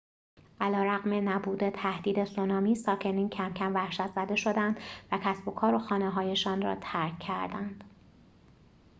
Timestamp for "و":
5.11-5.19, 5.47-5.51, 5.75-5.79